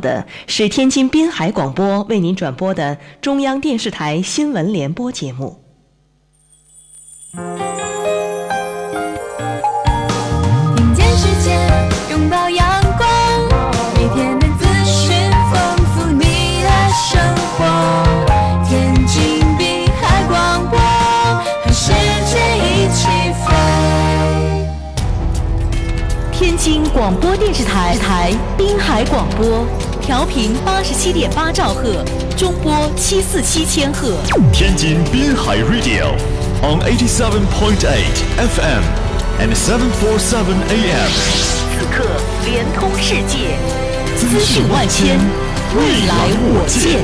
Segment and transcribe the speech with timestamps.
[0.00, 5.62] 的是天津滨海广播为您转播的中央电视台新闻联播节目。
[10.76, 11.54] 听见世界，
[12.10, 13.08] 拥抱阳光，
[13.94, 17.20] 每天的资讯丰富你的生
[17.56, 17.58] 活。
[18.68, 20.78] 天津滨海广播，
[21.62, 21.92] 和世
[22.26, 23.06] 界一起
[23.44, 23.46] 飞。
[26.32, 29.64] 天津广播电视台台滨海广播，
[30.10, 32.04] 调频八十七点八兆赫，
[32.36, 34.16] 中波七四七千赫。
[34.52, 36.16] 天津滨海 Radio
[36.64, 38.82] on eighty seven point eight FM
[39.38, 41.12] and seven four seven AM.
[41.70, 42.04] 此刻
[42.44, 43.56] 联通世界，
[44.16, 45.16] 资讯万千，
[45.76, 47.00] 未来我见。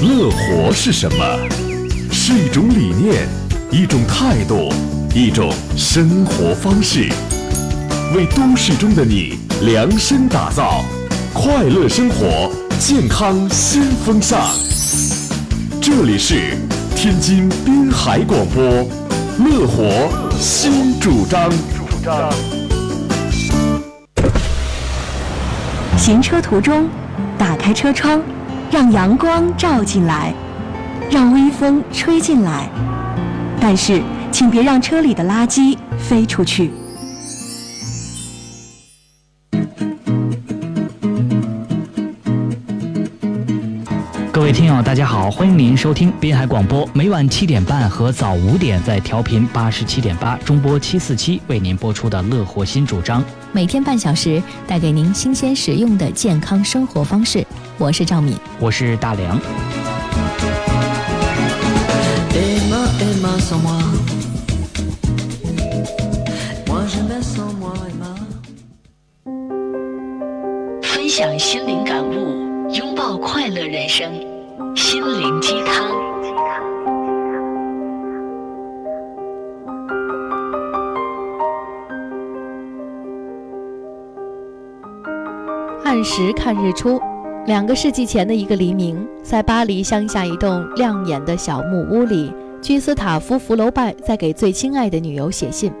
[0.00, 1.24] 乐活是什么？
[2.12, 3.26] 是一种理念，
[3.72, 4.68] 一种态度，
[5.14, 7.08] 一种生活方式。
[8.16, 10.84] 为都市中的你量身打造
[11.32, 12.50] 快乐生活、
[12.80, 14.40] 健康新风尚。
[15.80, 16.56] 这里是
[16.96, 18.64] 天津滨海广播，
[19.38, 21.48] 乐活新主张。
[21.48, 22.28] 主张
[25.96, 26.88] 行车途中，
[27.38, 28.20] 打开车窗，
[28.68, 30.34] 让阳光照进来，
[31.08, 32.68] 让微风吹进来。
[33.62, 36.70] 但是，请别让车里的垃圾飞出去。
[44.32, 53.20] 各位听友，大家好，欢迎您收听滨海广播，每晚七点半和早五点在调频八十七点八中波七四七为您播出的《乐活新主张》。
[53.52, 57.46] 每天半小时，带给您新鲜实用的健康生活方式。
[57.76, 58.34] 我是赵敏。
[58.58, 59.38] 我是大梁。
[70.82, 74.08] 分享心灵感悟，拥抱快乐人生，
[74.76, 75.90] 心灵鸡汤。
[85.84, 87.00] 按时看日出。
[87.46, 95.72] 两个世纪前的一个黎明，在巴黎乡下一栋亮眼的小木屋里，居斯塔夫·福楼拜在给最亲爱的女友写信：“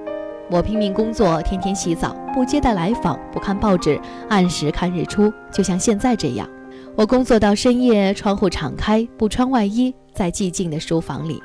[0.50, 6.48] 我拼命工作，天天洗澡，不接待来访，不看报纸，按时看日出，就像现在这样。
[6.96, 11.38] 我工作到深夜，窗户敞开，不穿外衣，在寂静的书房里。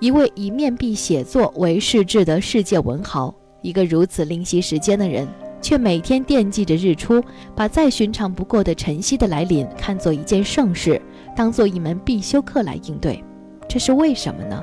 [0.00, 5.28] 一位以面壁写作为世志的世界文豪，一个如此吝惜时间的人。”
[5.62, 7.22] 却每天惦记着日出，
[7.54, 10.98] 把再寻常不过的晨曦的来临看作一件盛事，
[11.36, 13.22] 当做一门必修课来应对，
[13.68, 14.58] 这是为什么呢？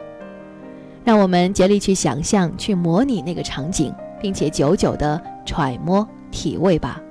[1.07, 7.01] 让我们竭力去想象、去模拟那个场景，并且久久地揣摩体味吧。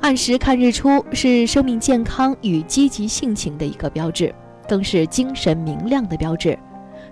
[0.00, 4.32] 按时看日出是生命健康与积极性情的一个标志，
[4.68, 6.56] 更是精神明亮的标志。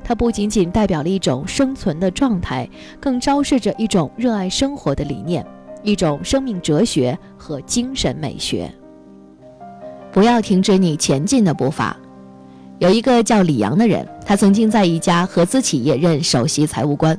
[0.05, 2.71] 它不仅仅代表了一种生存的状态，
[3.01, 5.45] 更昭示着一种热爱生活的理念。
[5.83, 8.73] 一种生命哲学和精神美学。
[10.13, 11.97] 不要停止你前进的步伐。
[12.81, 17.17] 有一个叫李阳的人，他曾经在一家合资企业任首席财务官。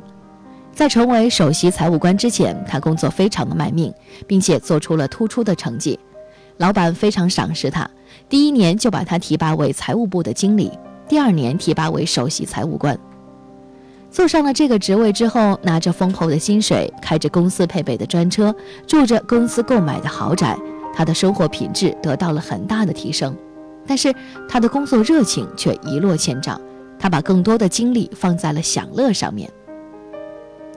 [0.73, 3.93] 在成为首席财务官之前，他工作非常的卖命，
[4.25, 5.99] 并且做出了突出的成绩。
[6.57, 7.87] 老板非常赏识他，
[8.27, 10.71] 第一年就把他提拔为财务部的经理，
[11.07, 12.97] 第二年提拔为首席财务官。
[14.09, 18.53] 坐上了这个职位之后，拿着丰厚的薪水，开着公司配备的专车，
[18.87, 20.57] 住着公司购买的豪宅，
[20.95, 23.35] 他的生活品质得到了很大的提升。
[23.87, 24.13] 但是
[24.47, 26.59] 他的工作热情却一落千丈，
[26.99, 29.49] 他把更多的精力放在了享乐上面。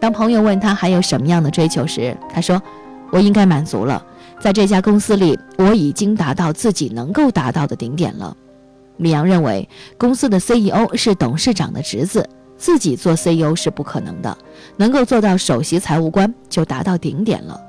[0.01, 2.61] 当朋友问他还有什么样的追求时，他说
[3.11, 4.05] ：“我应该满足了，
[4.41, 8.37] 在这家公司里，我已经达到自己能够达到的顶点了。”
[8.97, 12.29] 米阳认为，公司的 CEO 是董事长的侄子。
[12.57, 14.39] 自己做 CEO 是不可能的，
[14.77, 17.61] 能够做到首席财务官就达到顶点了。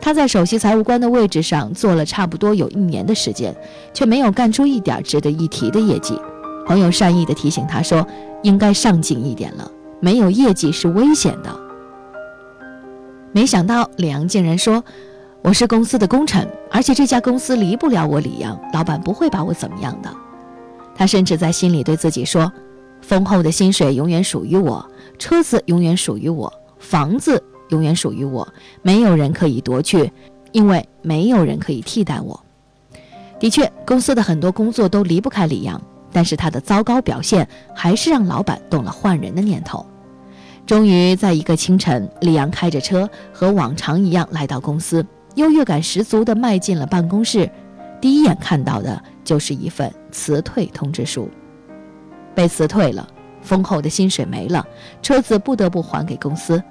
[0.00, 3.54] 他在首席财务官的位置上做了差不多有一年的时间，
[3.92, 6.18] 却没有干出一点值得一提的业绩。
[6.66, 8.06] 朋友善意地提醒他说
[8.42, 9.70] ：“应该上进一点了，
[10.00, 11.54] 没有业绩是危险的。”
[13.32, 14.82] 没想到李阳竟然说
[15.42, 20.10] ：“我是公司的功臣，而且这家公司离不了我李阳，老板不会把我怎么样的。”
[20.96, 22.50] 他甚至在心里对自己说。
[23.02, 24.86] 丰厚的薪水永远属于我，
[25.18, 28.46] 车子永远属于我，房子永远属于我，
[28.82, 30.12] 没有人可以夺去，
[30.52, 32.38] 因为没有人可以替代我。
[33.38, 35.80] 的确，公司的很多工作都离不开李阳，
[36.12, 39.84] 但是他的糟糕表现还是让老板动了换人的念头。
[40.66, 45.04] 终于在一个清晨，李阳开着车，和往常一样来到公司，
[45.36, 47.50] 优越感十足地迈进了办公室。
[48.00, 51.28] 第一眼看到的就是一份辞退通知书。
[52.34, 53.08] 被辞退了，
[53.42, 54.64] 丰厚的薪水没了，
[55.02, 56.62] 车子不得不还给公司，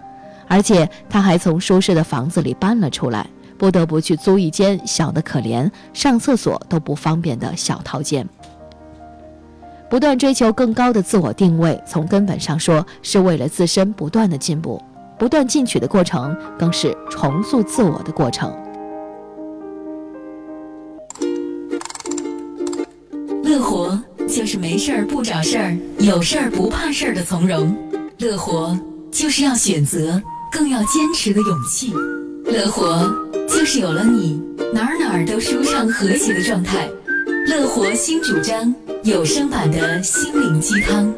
[0.49, 3.25] 而且他还从舒适的房子里搬了出来，
[3.57, 8.27] 不得不去租一间小的可怜、上厕所都不方便的小套间。
[9.89, 14.81] 不断追求更高的自我定位，从根本上说，是为了自身不断的进步，
[15.17, 18.53] 不断进取的过程，更是重塑自我的过程。
[23.43, 27.73] 乐活就是没事儿不找事儿，有事儿不怕事儿的从容；
[28.19, 28.77] 乐活
[29.11, 31.93] 就是要选择，更要坚持的勇气；
[32.45, 33.11] 乐活
[33.47, 34.41] 就是有了你，
[34.73, 36.89] 哪儿哪儿都舒畅和谐的状态。
[37.47, 38.73] 乐活新主张，
[39.03, 41.13] 有声版的心灵鸡汤，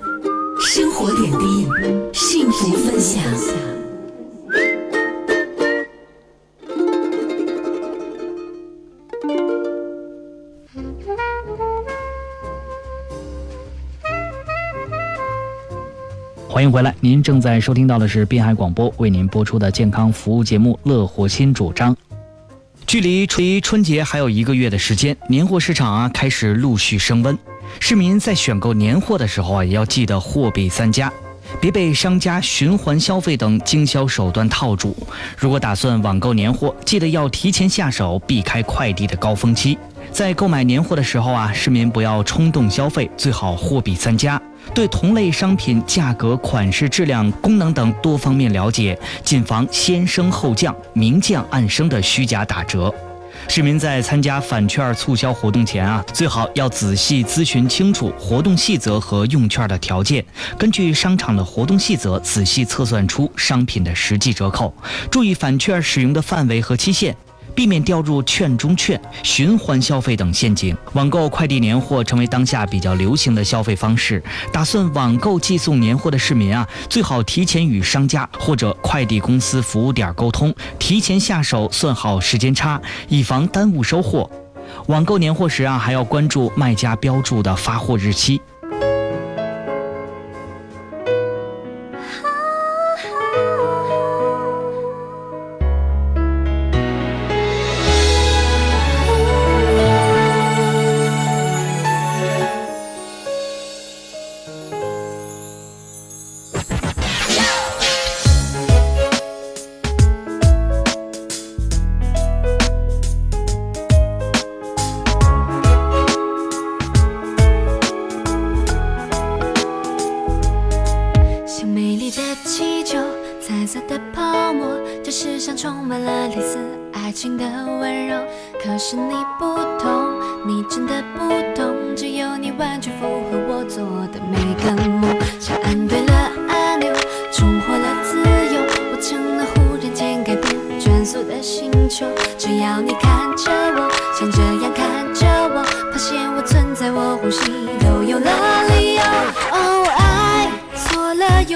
[0.59, 1.67] 生活点滴，
[2.13, 3.23] 幸福分享。
[16.61, 21.91] 欢迎回来，您正在收听到的是滨海广播为您播出的健康服务节目《乐活新主张》。
[22.85, 27.35] 距离离春节还有一个月的时间，年货市场啊开始陆续升温。
[27.79, 31.11] 市民在选购年货的时候啊，也要记得货比三家，
[31.59, 34.95] 别被商家循环消费等经销手段套住。
[35.37, 39.77] 如果打算网购年货，记得要提前下手，避开快递的高峰期。
[40.11, 44.41] 在购买年货的时候啊，市民不要冲动消费，最好货比三家，
[44.73, 52.93] 对同类商品价格、款式、质量、功能等多方面了解，谨防先升后降、明降暗升的虚假打折。
[53.47, 60.23] 市民在参加返券促销活动前啊，最好要仔细咨询清楚活动细则和用券的条件，
[60.57, 64.73] 根据商场的活动细则仔细测算出商品的实际折扣，
[65.09, 67.15] 注意返券使用的范围和期限。
[67.55, 70.75] 避免掉入券中券、循环消费等陷阱。
[70.93, 74.21] 网购快递年货成为当下比较流行的消费方式。
[74.51, 84.29] 打算网购寄送年货的市民啊，最好提前与商家或者快递公司服务点沟通，提前下手算好时间差，以防耽误收货。
[84.87, 88.41] 网购年货时啊，还要关注卖家标注的发货日期。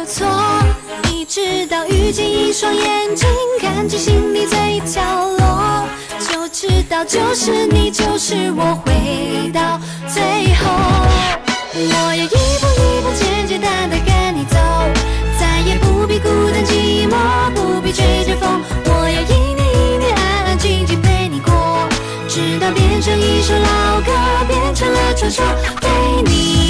[0.05, 3.27] 错了又错，一直到遇见一双眼睛，
[3.59, 5.01] 看见心里最角
[5.39, 5.83] 落，
[6.19, 10.21] 就知道就是你，就是我，回到最
[10.55, 10.71] 后。
[11.73, 14.57] 我要一步一步简简单单跟你走，
[15.39, 18.61] 再也不必孤单寂寞，不必吹着风。
[18.85, 21.51] 我要一年一年安安静静陪你过，
[22.29, 24.11] 直到变成一首老歌，
[24.47, 25.43] 变成了传说。
[25.81, 25.89] 对
[26.23, 26.64] 你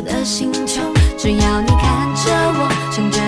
[0.00, 0.82] 的星球。
[1.16, 3.23] 只要你看着我，想着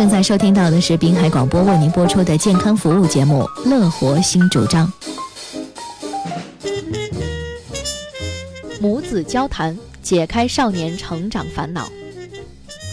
[0.00, 4.90] 正在收听到的是滨海广播为您播出的健康服务节目《乐活新主张》。
[8.80, 11.86] 母子交谈，解开少年成长烦恼。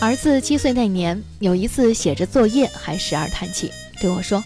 [0.02, 3.72] 儿子七岁那年，有一次写着作业，还时而叹气，
[4.02, 4.44] 对我说：“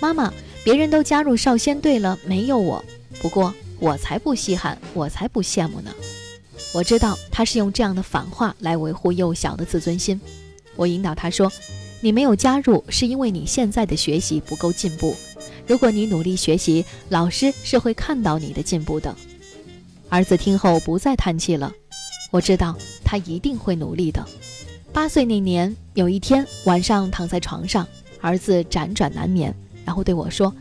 [0.00, 0.32] 妈妈，
[0.64, 2.82] 别人都加入少先队了，没有我。
[3.20, 5.90] 不过我才不稀罕，我才不羡慕呢。”
[6.72, 10.18] 我知道他是用这样的反话来维护幼小的自尊心。
[10.74, 11.52] 我引导他说
[12.00, 15.16] ：“你没有加入，是因为你现在的学习不够进步。
[15.66, 19.14] 如果你努力学习，老师是会看到你的进步的。”
[20.08, 21.72] 儿子听后不再叹气了。
[22.30, 24.24] 我知道他一定会努力的。
[24.92, 27.86] 八岁那年，有一天晚上躺在床上，
[28.20, 30.54] 儿子辗转难眠，然后对我说：“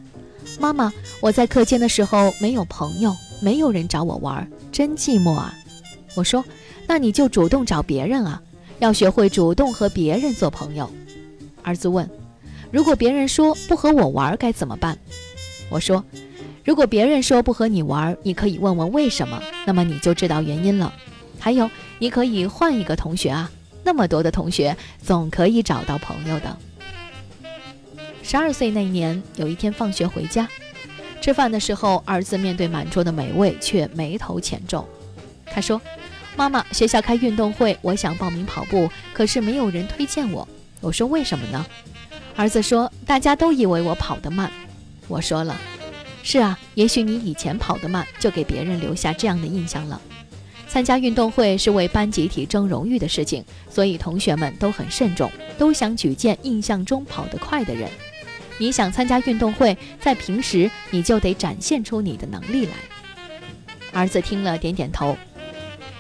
[0.60, 0.91] 妈妈，
[1.22, 5.53] 我在课间的时候没有朋友，没有人找我玩，真寂寞啊。”
[6.15, 6.44] 我说
[6.88, 8.41] ：“那你就主动找别人啊。”
[8.79, 10.89] 要学会主动和别人做朋友。
[11.68, 12.10] 儿子问
[12.72, 14.98] ：“如果别人说不和我玩该怎么办？”
[15.70, 16.02] 我说
[16.64, 20.94] ：“如果别人说不和你玩，你可以问问为什么，那么你就知道原因了。
[21.38, 21.70] 还有，
[22.00, 23.52] 你可以换一个同学啊，
[23.84, 26.58] 那么多的同学，总可以找到朋友的。”
[28.24, 30.48] 十二岁那年，有一天放学回家，
[31.20, 34.88] 吃饭的时候，儿子面对满桌的美味，却眉头浅皱。
[35.46, 35.82] 他说。
[36.38, 40.48] 妈妈，学校开运动会，我想报名跑步，可是没有人推荐我。
[40.81, 41.65] 我说为什么呢？
[42.36, 44.51] 儿子说大家都以为我跑得慢。
[45.07, 45.60] 我说了，
[46.22, 50.00] 是啊，也许你以前跑得慢，就给别人留下这样的印象了。
[50.67, 57.89] 参加运动会是为班集体争荣誉的事情，所以同学们都很慎重，都想举荐印象中跑得快的人。
[58.60, 62.74] 你想参加运动会，在平时你就得展现出你的能力来。
[63.93, 65.17] 儿子听了，点点头。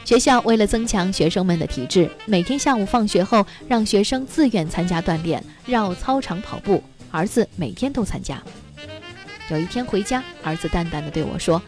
[0.07, 6.81] 学校为了增强学生们的体质，每天下午放学后让学生自愿参加锻炼，绕操场跑步。
[7.11, 8.41] 儿子每天都参加。
[9.51, 11.61] 有一天回家，儿子淡淡的对我说：“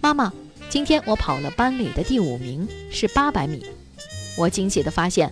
[0.00, 0.32] 妈妈，
[0.70, 3.62] 今天我跑了班里的第五名，是八百米。”
[4.38, 5.30] 我惊喜的发现，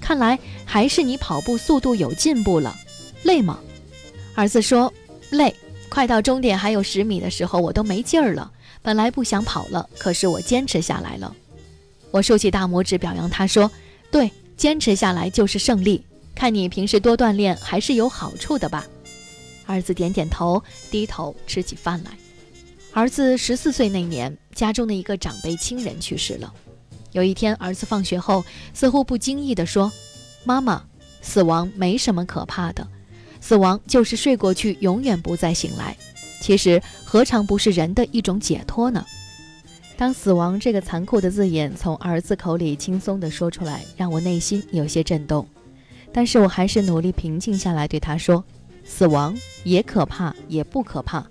[0.00, 2.74] 看来还是你跑步速度有进步了。
[3.24, 3.60] 累吗？
[4.34, 4.90] 儿子说
[5.28, 5.54] ：“累。
[5.90, 8.50] 快到终点还有十米的时候，我都没劲儿了。
[8.80, 11.36] 本来不想跑了，可是我坚持下来了。”
[12.10, 13.70] 我竖起大拇指表扬他，说
[14.10, 16.04] ：“对，坚持下来就是胜利。
[16.34, 18.86] 看你平时多锻炼，还是有好处的吧？”
[19.66, 22.10] 儿子点点头，低头吃起饭来。
[22.92, 26.52] 儿子十四岁那年，家中的一个长辈亲人去世了。
[27.12, 29.92] 有一天，儿子放学后，似乎不经意地说
[30.42, 30.82] ：“妈妈，
[31.22, 32.86] 死亡没什么可怕的，
[33.40, 35.96] 死亡就是睡过去，永远不再醒来。
[36.40, 39.06] 其实，何尝不是人的一种解脱呢？”
[40.00, 45.46] 当“死亡”这个残酷的字眼从儿子口里轻松地说出来，让我内心有些震动。
[46.10, 48.42] 但是我还是努力平静下来，对他说
[48.82, 51.26] ：“死亡也可怕，也不可怕。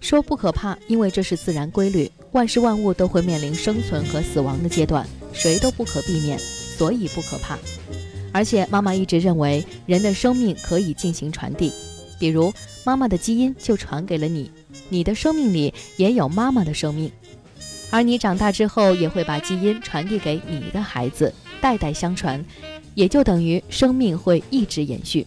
[0.00, 7.58] 说不可怕，因为这是自然规律，万事万物都会面临生存和死亡的阶段，谁都不可避免，所以不可怕。
[8.32, 11.70] 而且妈妈一直认为，人的生命可以进行传递，
[12.18, 12.50] 比如
[12.82, 14.50] 妈妈的基因就传给了你，
[14.88, 17.12] 你的生命里也有妈妈的生命。”
[17.96, 22.44] 而你长大之后，也会把基因传递给你的孩子，代代相传，
[22.94, 25.26] 也就等于生命会一直延续。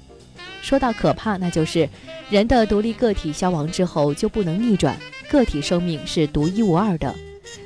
[0.61, 1.89] 说到可怕，那就是
[2.29, 4.95] 人的独立个体消亡之后就不能逆转，
[5.31, 7.15] 个体生命是独一无二的，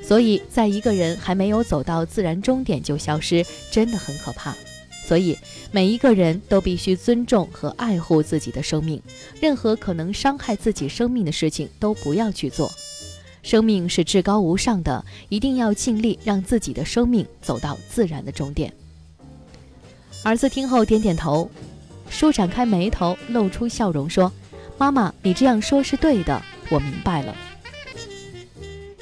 [0.01, 4.55] 所以在一个人还没有走到自然终点就消失，真的很可怕。
[5.05, 5.37] 所以
[5.69, 9.01] 每一个人都必须尊重和爱护自己的生命，
[9.41, 12.71] 任何可能伤害自己生命的事情都不要去做。
[13.43, 18.73] 生命是至高无上的，一定要尽力让自己的生命走到自然的终点。
[20.23, 21.51] 儿子听后点点头，
[22.09, 24.31] 舒展开眉头，露出笑容说
[24.79, 27.35] ：“妈妈，你这样说是对的，我明白了。”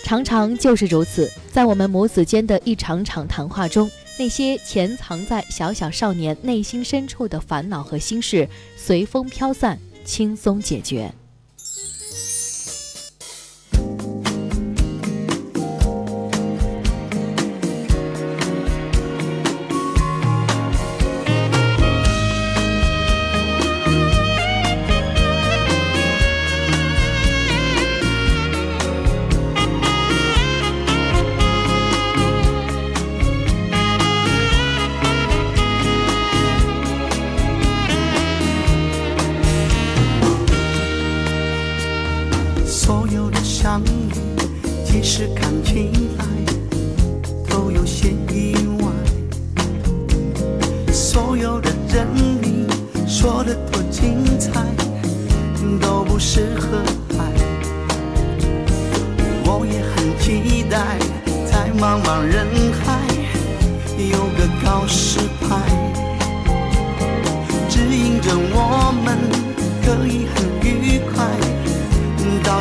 [0.03, 11.13] 常常就是如此，在我们母子间的一场场谈话中，那些潜藏在小小少年内心深处的烦恼和心事，随风飘散，轻松解决。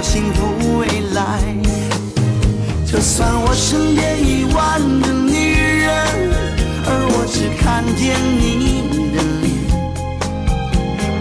[0.01, 1.21] 到幸福未来。
[2.87, 5.53] 就算我身边一万个女
[5.83, 5.93] 人，
[6.87, 9.53] 而我只看见你的脸，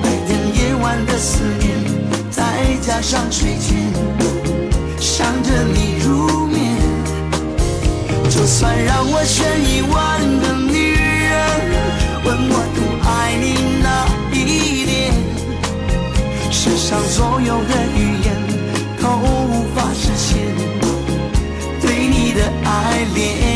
[0.01, 1.75] 白天夜晚的思念，
[2.31, 2.39] 再
[2.81, 3.91] 加上睡前
[4.97, 6.57] 想着你入眠。
[8.29, 11.35] 就算让我选一万个女人，
[12.23, 13.43] 问我多爱你
[13.83, 15.11] 哪一点，
[16.49, 17.75] 世上所有的
[23.17, 23.48] 爱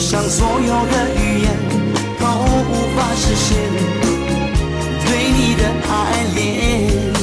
[0.00, 1.54] 上所有的语言
[2.18, 3.58] 都无法实现
[5.04, 7.19] 对你的爱恋。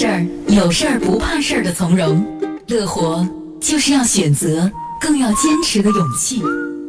[0.00, 2.24] 事儿，有事儿不怕事儿的从容。
[2.68, 3.28] 乐活
[3.60, 6.40] 就是要选择，更要坚持的勇气。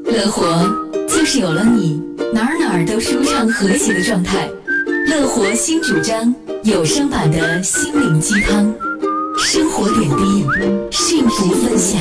[0.06, 0.66] 乐活
[1.10, 2.02] 就是有了你，
[2.34, 4.50] 哪儿哪儿都舒畅和谐的状态。
[5.08, 8.74] 乐活新主张，有声版的心灵鸡汤，
[9.38, 10.46] 生活点滴，
[10.90, 12.00] 幸福分享。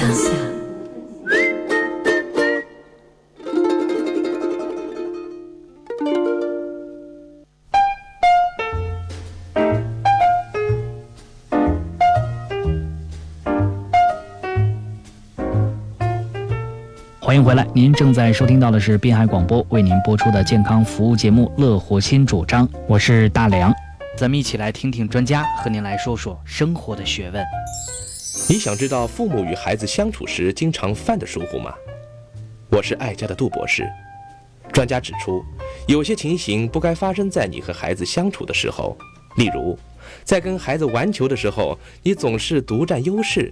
[17.40, 23.72] 迎回来，您正在收听到的是滨海广播为您播出的健康服务节目《乐活新主张》，我是大梁，
[24.14, 27.42] 咱们一起来听听专家和您来说说生活的学问。
[28.46, 31.72] 你想知道父母与孩子相处时经常犯的疏忽吗？
[32.68, 33.88] 我是爱家的杜博士。
[34.70, 35.42] 专家指出，
[35.88, 38.94] 有些情形不该发生在你和孩子相处的时候，
[39.38, 39.78] 例如，
[40.24, 43.50] 在跟孩子玩球的时候，你总是独占优势，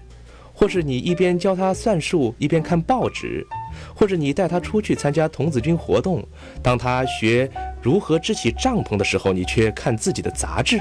[0.58, 3.46] 或是你一边教他算术一边看报纸，
[3.94, 6.26] 或者你带他出去参加童子军活动，
[6.60, 7.48] 当他学
[7.80, 10.80] 如何支起帐篷的时候，你却看自己的杂志，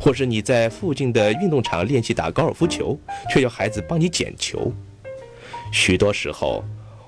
[0.00, 2.98] 或是你在附近的运动场练习打高尔夫球，
[3.30, 4.72] 却要孩子帮你捡球。
[5.72, 6.64] 许多时候，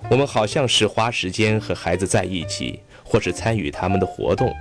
[0.09, 4.55] 我们好像是花时间和孩子在一起，或是参与他们的活动，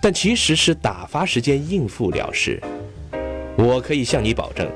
[0.00, 2.62] 但其实是打发时间应付了事。
[3.58, 4.70] 我可以向你保证。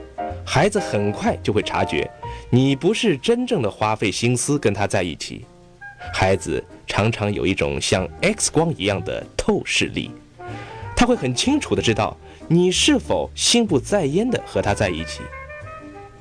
[0.49, 2.09] 孩子很快就会察觉，
[2.51, 5.45] 你不是真正的花费心思跟他在一起。
[6.15, 10.13] 孩子常常有一种像 X 光一样的透视力，
[10.95, 15.21] 他会很清楚的知道你是否心不在焉的和他在一起。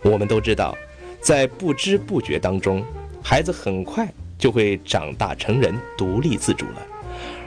[0.02, 0.76] 我们都知道，
[1.22, 2.84] 在不知不觉当中，
[3.22, 4.08] 孩子很快
[4.40, 6.82] 就会长大成人，独立自主了，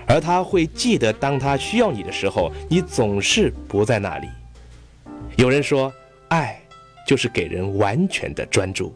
[0.06, 4.28] 而他会记得，当他需要你的时候，你总是不在那里。
[5.36, 5.92] 有人说，
[6.28, 6.60] 爱。
[7.08, 8.94] 就是给人完全的专注，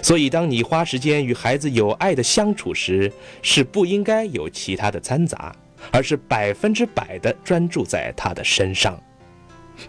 [0.00, 5.54] 所以当你花时间与孩子有爱的相处时，是不应该有其他的掺杂，
[5.92, 8.98] 而是百分之百的专注在他的身上。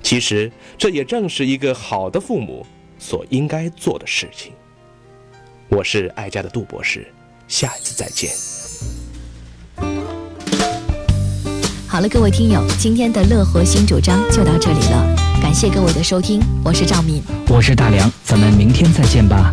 [0.04, 2.66] 其实这也正是一个好的父母
[3.00, 4.52] 所应该做的事情。
[5.70, 7.08] 我是爱家的杜博士，
[7.48, 8.57] 下一次再见。
[11.98, 17.24] 好了，各位听友，今天的乐活新主张就到这里了，感谢各位的收听，我是赵敏。
[17.48, 19.52] 我是大梁，咱们明天再见吧。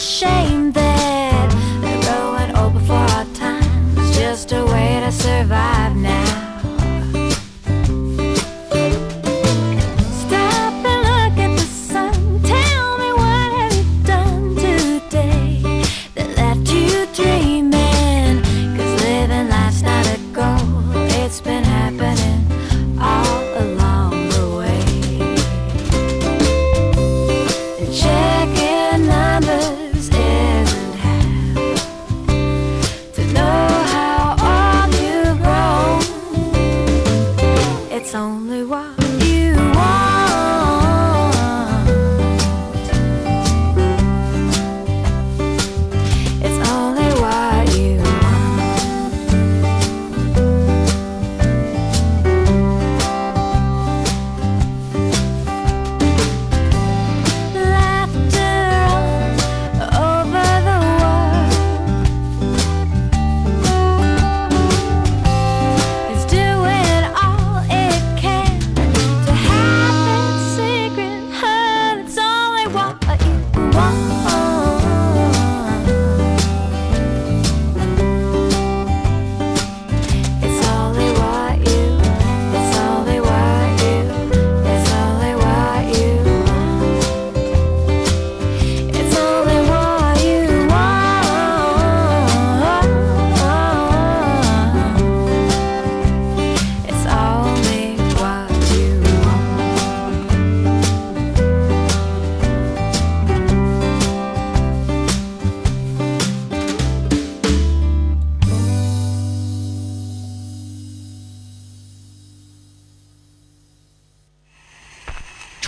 [0.00, 3.62] Shame that we're growing old before our time.
[3.98, 6.29] It's just a way to survive now.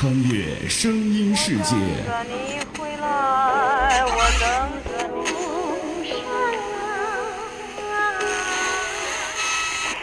[0.03, 1.63] 穿越声音世界》。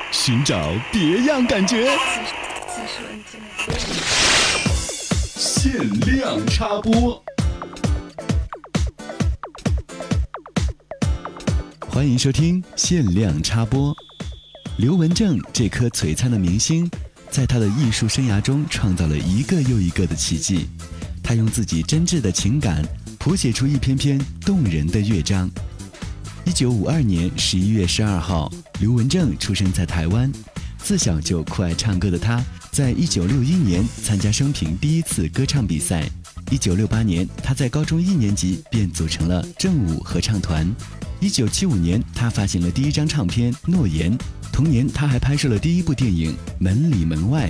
[0.09, 1.89] 寻找别样感觉。
[5.35, 7.21] 限量插播。
[11.89, 13.93] 欢迎收听限量插播。
[14.77, 16.89] 刘文正这颗璀璨的明星，
[17.31, 20.67] 在他的艺术生涯中创造了一个又一个的奇迹。
[21.23, 22.83] 他用自己真挚的情感，
[23.19, 25.49] 谱写出一篇篇动人的乐章。
[26.45, 30.31] 一九五二年十一月十二号，刘文正出生在台湾。
[30.81, 36.09] 自小就酷爱唱歌的他，在一九六一年参加生平第一次歌唱比赛。
[36.49, 40.67] 一九六八年，他在高中一年级便组成了正舞合唱团。
[41.21, 44.17] 一九七五年，他发行了第一张唱片《诺言》。
[44.53, 47.49] 同年，他还拍摄了第一部电影《门里门外》，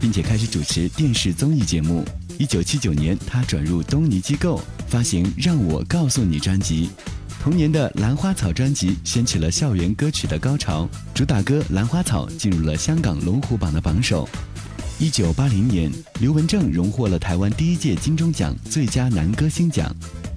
[0.00, 2.04] 并且开始主持电视综艺节目。
[2.38, 6.90] 一九七九年，他转入东尼机构，发行《让我告诉你》专辑。
[7.40, 14.28] 同年的《兰花草》专辑掀起了校园歌曲的高潮，主打歌《兰花草》进入了香港龙虎榜的榜首。
[14.98, 19.94] 一九八零年，刘文正荣获了台湾第一届金钟奖最佳男歌星奖。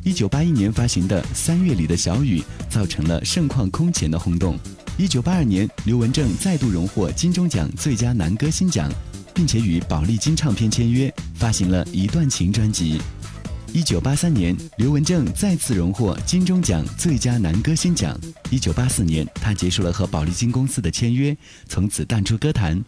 [0.07, 2.39] 一九八一年发行的《三月里的小雨》
[2.69, 4.57] 造成了盛况空前的轰动。
[4.97, 8.89] 一九八二年，刘文正再度荣获金钟奖最佳男歌星奖，
[9.33, 13.01] 并且与宝丽金唱片签约，发行了一段情专辑。
[13.73, 18.17] 一九八三年，刘文正再次荣获金钟奖最佳男歌星奖。
[18.49, 21.35] 一九八四年，他结束了和宝丽金公司的签约，
[21.67, 22.81] 从此淡出歌坛。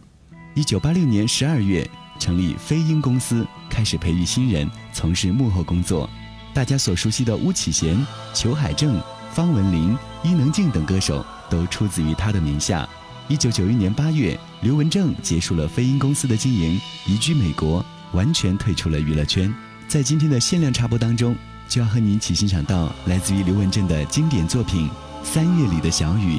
[0.54, 1.86] 一九八六年十二月，
[2.18, 6.08] 成立飞鹰公司，开始培育新人，从事幕后工作。
[6.52, 9.00] 大家所熟悉的巫启贤、裘海正、
[9.32, 12.88] 方文琳、伊能静等歌手，都出自于他的名下。
[13.28, 19.54] 一九九一年八月，刘文正结束了飞鹰公司的经营，移居美国，完全退出了娱乐圈。
[19.86, 21.36] 在今天的限量插播当中，
[21.68, 24.88] 就要和你一起欣赏到来自于刘文正的经典作品
[25.24, 26.38] 《三月里的小雨》，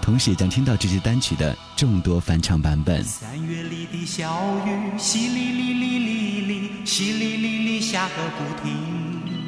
[0.00, 3.04] 同时也将听到这支单曲的众多翻唱版本。
[3.04, 9.39] 三月里的小雨，淅沥沥沥沥沥，淅沥沥沥下个不停。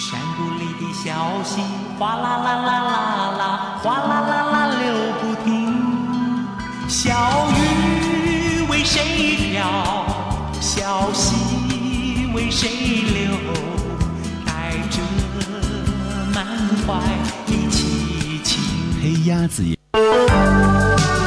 [0.00, 1.12] 山谷里的小
[1.44, 1.60] 溪，
[1.98, 5.50] 哗啦啦啦啦啦，哗啦啦啦流不停。
[6.88, 9.60] 小雨为谁飘？
[10.58, 12.30] 小溪。
[12.34, 12.70] 为谁
[13.12, 13.36] 流？
[14.46, 15.02] 带着
[16.34, 16.46] 满
[16.86, 16.94] 怀
[17.46, 18.62] 的凄情。
[19.02, 19.76] 黑鸭子也。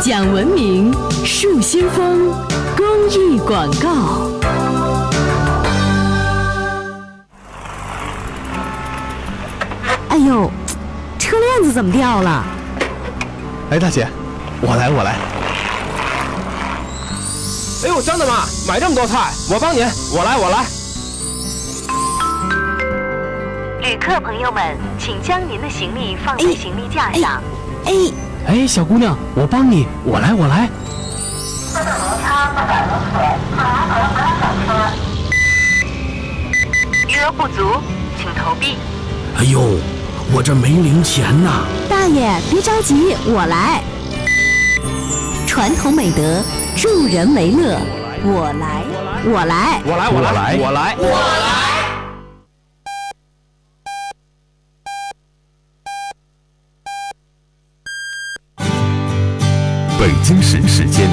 [0.01, 0.91] 讲文明
[1.23, 2.31] 树新风
[2.75, 4.31] 公益广告。
[10.13, 10.47] 哎呦，
[11.17, 12.45] 车链子怎么掉了？
[13.71, 14.07] 哎，大姐，
[14.61, 15.15] 我来，我来。
[17.83, 20.65] 哎呦，张大妈，买这么多菜，我帮您，我来，我来。
[23.81, 27.41] 旅客朋友们，请将您的行李放在行李架上。
[27.85, 27.93] 哎，
[28.45, 30.69] 哎，小姑娘，我帮你，我来，我来。
[37.09, 37.81] 余额不足，
[38.15, 38.77] 请投币。
[39.39, 39.59] 哎呦，
[40.31, 41.65] 我这没零钱呐！
[41.89, 43.81] 大爷，别着急，我来。
[45.47, 46.41] 传统美德，
[46.75, 47.79] 助人为乐，
[48.23, 48.83] 我来，
[49.25, 51.53] 我来，我来，我来，我来，我来。
[59.99, 61.07] 北京时时间